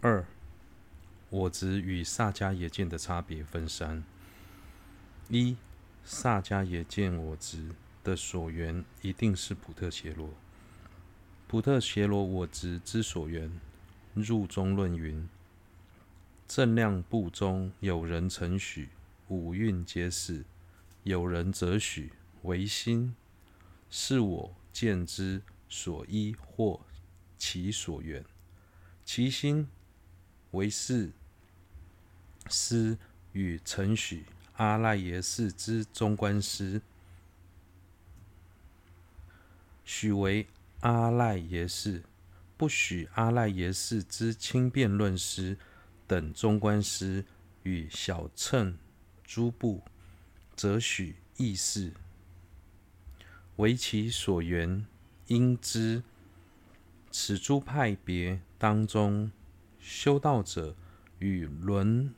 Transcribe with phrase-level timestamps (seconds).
[0.00, 0.24] 二，
[1.28, 4.04] 我执与萨迦耶见的差别分三：
[5.28, 5.56] 一、
[6.04, 7.70] 萨迦耶见我执
[8.04, 10.30] 的所缘一定是普特伽罗。
[11.48, 13.50] 普特伽罗我执之所缘，
[14.14, 15.28] 入中论云：
[16.46, 18.90] 正量部中有人曾许
[19.26, 20.44] 五蕴皆是，
[21.02, 22.12] 有人则许
[22.42, 23.16] 唯心
[23.90, 26.82] 是我见之所依或
[27.36, 28.24] 其所缘，
[29.04, 29.66] 其心
[30.52, 31.12] 唯是
[32.48, 32.96] 师
[33.32, 34.24] 与承许
[34.56, 36.82] 阿赖耶识之中观师，
[39.84, 40.46] 许为。
[40.80, 42.04] 阿赖耶识
[42.56, 45.58] 不许阿赖耶识之轻辩论师
[46.06, 47.24] 等中观师
[47.64, 48.78] 与小乘
[49.24, 49.82] 诸部，
[50.54, 51.92] 则许意识
[53.56, 54.86] 为其所缘。
[55.26, 56.04] 应知
[57.10, 59.32] 此诸派别当中，
[59.78, 60.74] 修道者
[61.18, 62.12] 与轮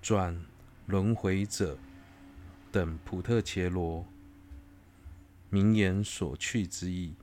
[0.00, 0.44] 转
[0.86, 1.78] 轮回者
[2.70, 4.06] 等普特伽罗
[5.50, 7.14] 名言所趣之意。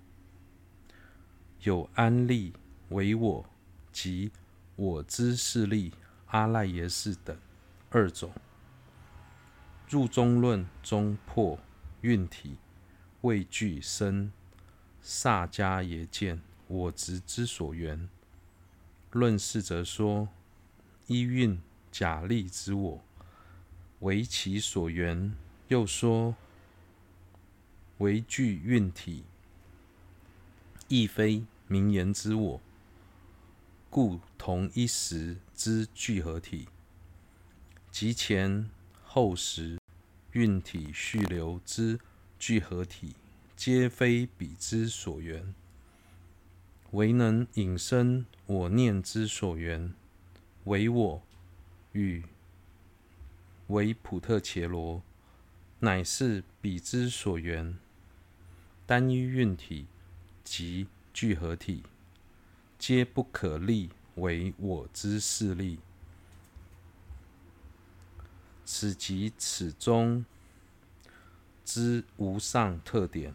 [1.64, 2.54] 有安立
[2.90, 3.46] 为我
[3.92, 4.32] 及
[4.78, 5.94] 我之势力
[6.28, 7.38] 阿赖耶识等
[7.90, 8.32] 二种。
[9.90, 11.60] 入中论中破
[12.02, 12.58] 蕴体
[13.22, 14.32] 未具生
[15.02, 18.08] 萨迦耶见我执之所缘。
[19.12, 20.30] 论释则说
[21.08, 21.60] 依蕴
[21.92, 23.04] 假立之我
[24.00, 25.34] 为其所缘，
[25.68, 26.36] 又说
[27.98, 29.24] 唯具运体。
[30.88, 32.62] 亦非名言之我，
[33.92, 36.68] 故同一时之聚合体，
[37.92, 38.70] 即前
[39.04, 39.80] 后时
[40.32, 42.00] 运体续流之
[42.40, 43.16] 聚合体，
[43.56, 45.54] 皆非彼之所缘，
[46.92, 49.94] 唯能引生我念之所缘，
[50.66, 51.24] 唯我
[51.92, 52.24] 与
[53.68, 55.02] 唯普特伽罗，
[55.80, 57.78] 乃是彼之所缘，
[58.86, 59.88] 单一蕴体。
[60.42, 61.84] 及聚合体，
[62.80, 65.78] 皆不可立为我之势力。
[68.66, 70.26] 此即此中
[71.64, 73.32] 之无上特点，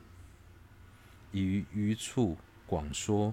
[1.31, 2.37] 已于余处
[2.75, 3.33] 广说。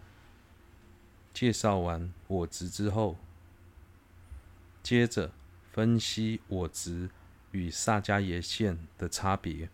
[1.33, 3.17] 介绍完我执之后，
[4.83, 5.31] 接着
[5.71, 7.09] 分析我执
[7.51, 9.67] 与萨迦耶见的差别。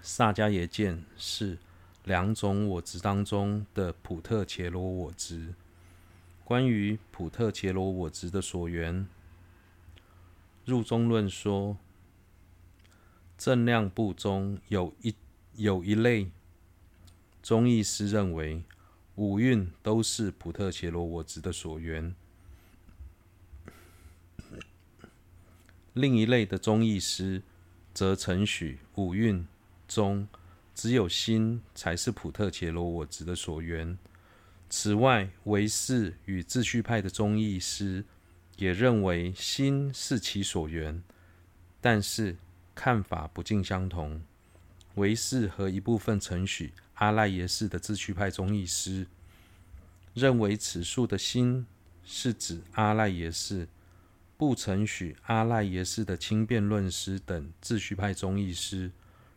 [0.00, 1.58] 萨迦耶见是。
[2.04, 5.54] 两种我执当中的普特伽罗我执。
[6.44, 9.06] 关于普特伽罗我执的所缘，
[10.64, 11.76] 入中论说，
[13.38, 15.14] 正量部中有一
[15.54, 16.28] 有一类
[17.42, 18.62] 中义师认为
[19.16, 22.14] 五蕴都是普特伽罗我执的所缘，
[25.92, 27.42] 另一类的中义师
[27.92, 29.46] 则承许五蕴
[29.88, 30.28] 中。
[30.74, 33.98] 只有心才是普特伽罗我执的所缘。
[34.70, 38.06] 此外，唯识与自续派的中义师
[38.56, 41.02] 也认为心是其所缘，
[41.78, 42.38] 但是
[42.74, 44.22] 看法不尽相同。
[44.94, 49.06] 唯识和一部分承许阿赖耶识的自续派宗义师
[50.14, 51.66] 认为此处的心
[52.04, 53.66] 是指阿赖耶识，
[54.36, 58.90] 不承许阿赖耶识的轻辩论师等自续派宗义师。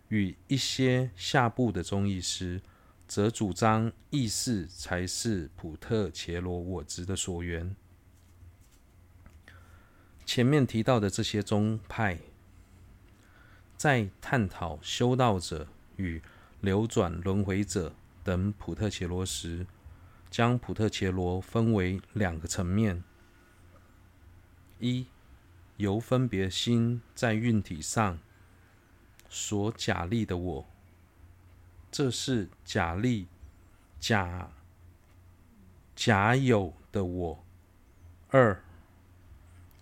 [0.09, 2.61] 与一些下部的宗义师，
[3.07, 7.75] 则主张意识才是普特伽罗我执的所缘。
[10.23, 12.19] 前面提到的这些宗派，
[13.77, 16.21] 在探讨修道者与
[16.61, 17.93] 流转轮回者
[18.23, 19.65] 等普特伽罗时，
[20.29, 23.03] 将普特伽罗分为两个层面：
[24.79, 25.07] 一，
[25.77, 28.19] 由分别心在运体上。
[29.27, 30.65] 所假立的我，
[31.91, 33.27] 这是假立、
[33.99, 34.49] 假
[35.95, 37.43] 假有的我。
[38.29, 38.63] 二，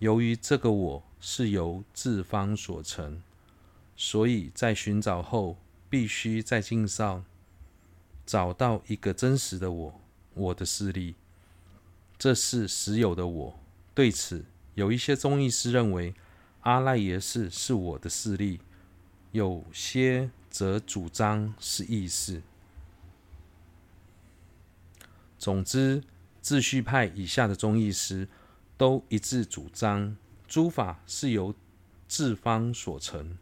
[0.00, 3.22] 由于这个我是由自方所成，
[3.96, 5.56] 所以在寻找后，
[5.88, 7.24] 必须在镜上
[8.26, 10.00] 找到一个真实的我，
[10.34, 11.14] 我的势力。
[12.18, 13.60] 这是实有的我。
[13.94, 14.44] 对此，
[14.74, 16.14] 有一些宗义师认为，
[16.62, 18.60] 阿赖耶识是我的势力。
[19.32, 22.42] 有些则主张是意识。
[25.38, 26.02] 总之，
[26.40, 28.28] 自续派以下的宗义师
[28.76, 31.54] 都一致主张，诸法是由
[32.06, 33.36] 自方所成。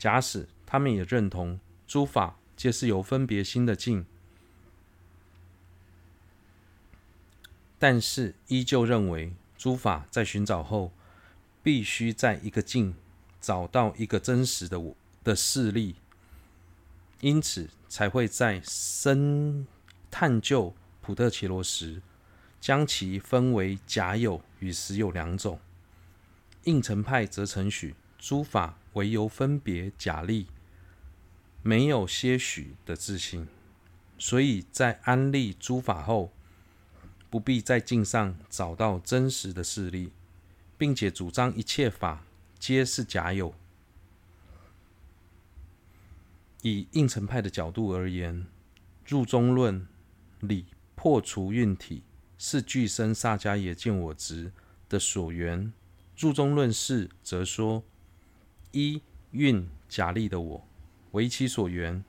[0.00, 4.06] 假使他们也认同，诸法皆是由分别心的境
[7.78, 10.90] 但是依旧认为诸法在寻找后，
[11.62, 12.94] 必须在一个境
[13.42, 15.96] 找到一个真实的我的事例，
[17.20, 19.66] 因此才会在深
[20.10, 22.00] 探究普特奇罗时，
[22.58, 25.60] 将其分为假有与实有两种。
[26.64, 30.46] 应成派则承许诸法唯由分别假立，
[31.62, 33.46] 没有些许的自信，
[34.18, 36.32] 所以在安立诸法后，
[37.28, 40.10] 不必在镜上找到真实的事例，
[40.76, 42.24] 并且主张一切法
[42.58, 43.54] 皆是假有。
[46.62, 48.46] 以应成派的角度而言，
[49.06, 49.86] 入中论
[50.40, 52.02] 里破除蕴体
[52.36, 54.52] 是俱生萨迦耶见我执
[54.88, 55.72] 的所缘。
[56.18, 57.82] 入中论释则说：
[58.72, 59.02] 一
[59.32, 60.68] 运假立的我
[61.12, 62.04] 为其所缘，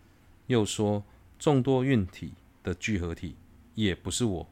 [0.47, 1.03] 又说
[1.39, 3.35] 众多运体的聚合体
[3.75, 4.49] 也不是我。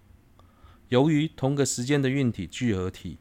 [0.89, 3.17] 由于同个时间的运体聚合体，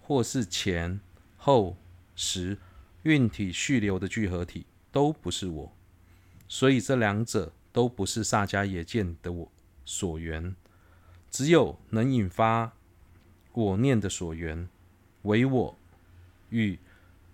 [0.00, 1.00] 或是前
[1.36, 1.76] 后
[2.14, 2.58] 时
[3.04, 5.72] 运体续流的聚合体，都不是我，
[6.48, 9.52] 所以这两者都不是萨迦耶见的我
[9.84, 10.56] 所缘。
[11.30, 12.72] 只有能引发
[13.52, 14.68] 我念的所缘。
[15.22, 15.76] 唯我
[16.50, 16.78] 与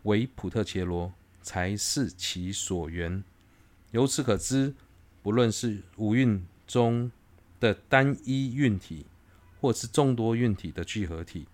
[0.03, 1.13] 唯普特伽罗
[1.43, 3.23] 才是其所缘。
[3.91, 4.75] 由此可知，
[5.23, 7.13] 不论是五蕴中
[7.61, 9.07] 的单一蕴体，
[9.61, 11.47] 或是众多蕴体的聚合体，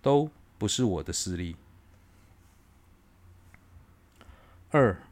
[0.00, 1.56] 都不是我的势力。
[4.70, 5.02] 二、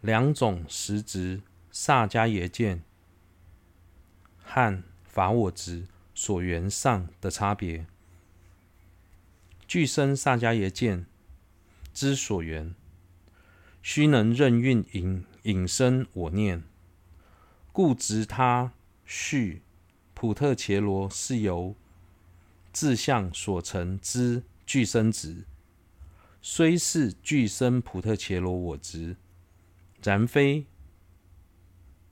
[0.00, 1.40] 两种实值
[1.70, 2.82] 萨迦耶见
[4.42, 7.86] 和法我执所缘上的差别。
[9.66, 11.06] 具身萨迦耶见
[11.92, 12.74] 之所缘，
[13.82, 16.62] 须能任运引引生我念，
[17.72, 18.72] 故执他
[19.04, 19.62] 续
[20.14, 21.74] 普特伽罗是由
[22.72, 25.44] 自相所成之俱生执，
[26.40, 29.16] 虽是俱生普特伽罗我执，
[30.02, 30.66] 然非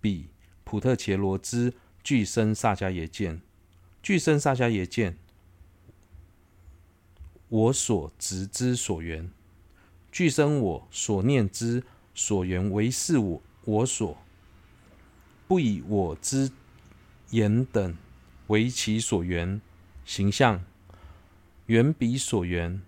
[0.00, 0.30] 彼
[0.64, 3.40] 普特伽罗之俱生萨迦耶见，
[4.02, 5.16] 俱生萨迦耶见。
[7.48, 9.30] 我所执之所缘，
[10.10, 11.82] 俱生我所念之
[12.14, 14.16] 所缘，为是我我所，
[15.46, 16.50] 不以我之
[17.30, 17.96] 言等
[18.48, 19.60] 为其所缘，
[20.04, 20.64] 形象
[21.66, 22.80] 缘彼所缘，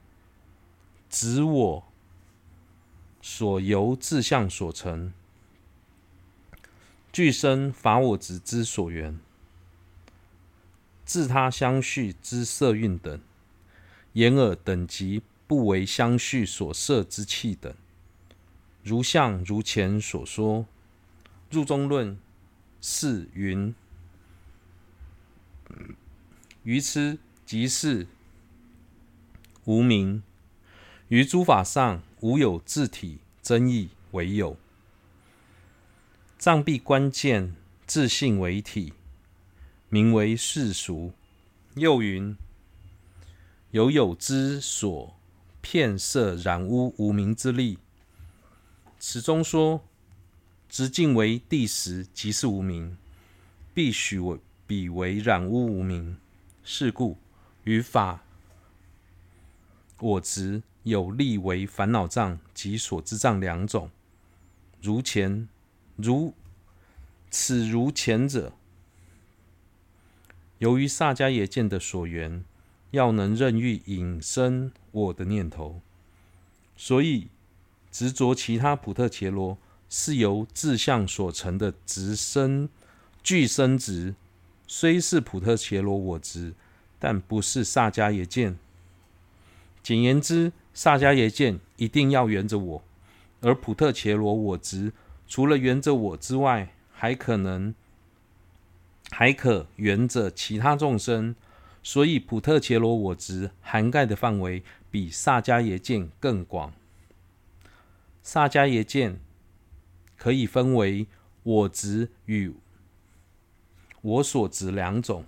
[1.08, 1.84] 指我
[3.20, 5.12] 所由自相所成，
[7.12, 9.20] 俱生法我执之所缘，
[11.05, 13.20] 自他相续之色蕴等。
[14.14, 17.75] 眼耳等级不为相续所摄之气等，
[18.85, 20.64] 如像如前所说，
[21.50, 22.17] 入中论
[22.81, 23.75] 是云：
[26.62, 28.06] 愚痴即是
[29.64, 30.23] 无明，
[31.08, 34.56] 于诸法上无有自体真义为有，
[36.38, 37.56] 障蔽关键
[37.88, 38.93] 自性为体，
[39.88, 41.12] 名为世俗。
[41.75, 42.37] 又云。
[43.73, 45.17] 有有之所
[45.60, 47.78] 片色染污无明之力，
[48.98, 49.84] 此中说
[50.68, 52.96] 直径为第十，即是无明，
[53.72, 56.16] 必许为彼为染污无明。
[56.62, 57.18] 是故
[57.64, 58.23] 于法
[59.99, 63.90] 我执有力为烦恼障及所知障两种。
[64.80, 65.49] 如前
[65.96, 66.35] 如
[67.30, 68.52] 此如前者，
[70.58, 72.44] 由于萨迦耶见的所缘。
[72.92, 75.80] 要能任运引生我的念头，
[76.76, 77.28] 所以
[77.90, 79.56] 执着其他普特切罗
[79.88, 82.68] 是由自相所成的直生
[83.23, 84.14] 俱生值，
[84.66, 86.54] 虽是普特切罗我执，
[86.99, 88.59] 但不是萨迦耶见。
[89.82, 92.82] 简言之，萨迦耶见一定要缘着我，
[93.40, 94.92] 而普特切罗我执
[95.26, 97.75] 除了缘着我之外，还可能
[99.11, 101.35] 还可缘着其他众生。
[101.82, 106.72] 所以，普特切罗我执涵盖的范围比萨迦耶见更广。
[108.22, 109.18] 萨迦耶见
[110.16, 111.06] 可以分为
[111.42, 112.52] 我执与
[114.02, 115.25] 我所执两种，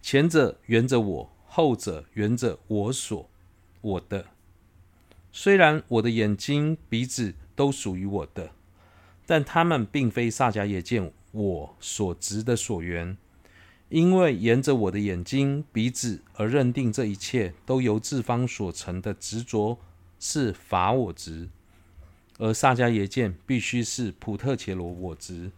[0.00, 3.28] 前者缘着我，后者缘着我所
[3.82, 4.26] 我的。
[5.30, 8.50] 虽然我的眼睛、鼻子都属于我的，
[9.26, 13.16] 但他们并非萨迦耶见我所执的所缘。
[13.92, 19.78] 因为沿着我的眼睛、鼻子而认定这一切都由自方所成的执着
[20.18, 21.50] 是法我执，
[22.38, 25.52] 而萨迦耶见必须是普特伽罗我执，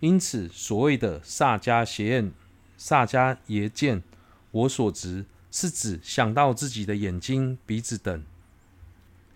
[0.00, 2.32] 因此所谓的萨迦邪见、
[2.78, 4.02] 萨迦耶见
[4.50, 8.24] 我所执是指想到自己的眼睛、鼻子等，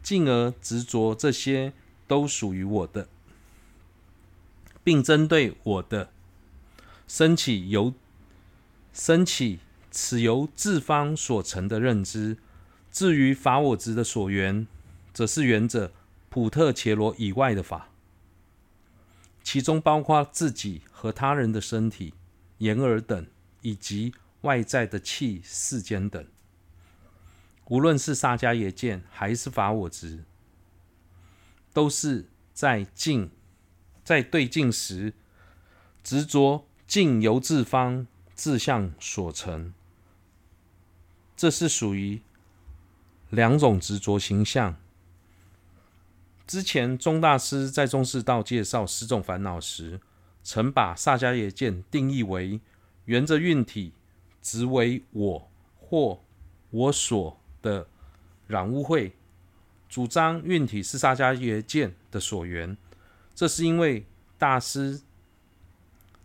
[0.03, 1.75] 进而执着这些
[2.07, 3.11] 都属于我的，
[4.83, 6.11] 并针对我的
[7.07, 7.93] 升起由
[8.93, 12.37] 升起此由自方所成的认知。
[12.91, 14.67] 至于法我执的所缘，
[15.13, 15.93] 则是缘着
[16.29, 17.91] 普特伽罗以外的法，
[19.43, 22.15] 其中包括自己和他人的身体、
[22.59, 23.27] 眼耳等，
[23.63, 26.27] 以及外在的气世间等。
[27.67, 30.25] 无论是萨迦耶见还是法我执，
[31.73, 33.31] 都是在静
[34.03, 35.13] 在对境时
[36.03, 38.07] 执着静由自方
[38.39, 39.75] 自相所成，
[41.37, 42.23] 这是属于。
[43.31, 44.77] 两种执着形象。
[46.47, 50.01] 之前钟大师在中士道介绍十种烦恼时，
[50.43, 52.59] 曾把萨迦耶见定义为
[53.05, 53.93] 缘着运体
[54.41, 56.23] 执为我或
[56.71, 57.87] 我所的
[58.47, 59.13] 染污秽，
[59.91, 62.79] 主张运体是萨迦耶见的所缘。
[63.35, 64.07] 这是因为
[64.39, 65.03] 大师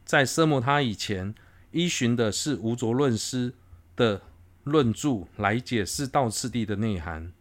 [0.06, 1.36] 在奢摩他以前
[1.74, 3.54] 依循的是无着论师
[3.98, 4.22] 的。
[4.66, 7.34] 论著来解释道次第的内涵，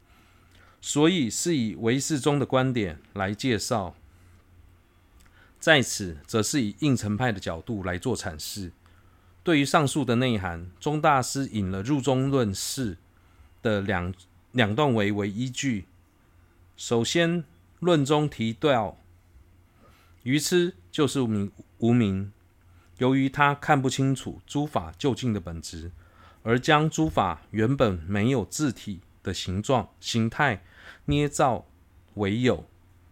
[0.80, 3.94] 所以是以唯识宗的观点来介绍。
[5.60, 8.72] 在此，则是以应承派的角度来做阐释。
[9.44, 12.98] 对于上述的内涵，宗大师引了入中论释
[13.62, 14.12] 的两
[14.50, 15.84] 两段为为依据。
[16.76, 17.44] 首先，
[17.78, 18.98] 论中提到
[20.24, 22.32] 愚痴就是无明，无明，
[22.98, 25.90] 由于他看不清楚诸法究竟的本质。
[26.44, 30.64] 而将诸法原本没有自体的形状、形态
[31.04, 31.66] 捏造
[32.14, 32.66] 为有，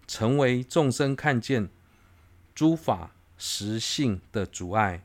[0.08, 1.68] 成为众生看见
[2.52, 5.04] 诸法实性的阻碍，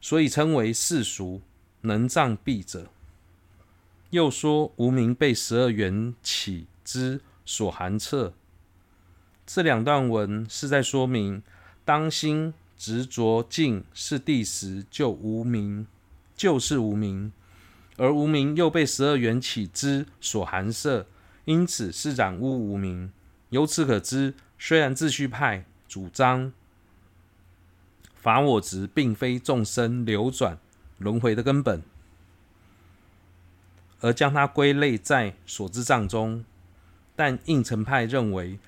[0.00, 1.42] 所以称为世俗
[1.82, 2.88] 能障蔽者。
[4.08, 8.32] 又说无明被十二缘起之所含摄。
[9.46, 11.42] 这两段文是在说明，
[11.84, 15.86] 当心执着境是第十，就无名，
[16.34, 17.30] 就是无名。
[17.96, 21.06] 而无名又被十二缘起之所含摄，
[21.44, 23.12] 因此是染污无名。
[23.50, 26.52] 由此可知，虽然自续派主张
[28.16, 30.58] 法我执并非众生流转
[30.98, 31.84] 轮回的根本，
[34.00, 36.44] 而将它归类在所知障中，
[37.14, 38.58] 但应成派认为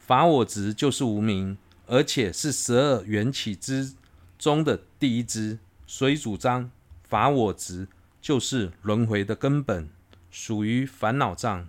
[0.00, 1.56] 法我执就是无名，
[1.90, 3.92] 而且是十二缘起之
[4.38, 6.70] 中的第一支，所以主张
[7.02, 7.88] 法我执。
[8.22, 9.88] 就是轮回的根本，
[10.30, 11.66] 属于烦恼障。